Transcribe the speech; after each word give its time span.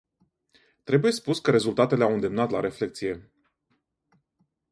Trebuie 0.83 1.11
spus 1.11 1.39
că 1.39 1.51
rezultatele 1.51 2.03
au 2.03 2.13
îndemnat 2.13 2.51
la 2.51 2.59
reflecție. 2.59 3.31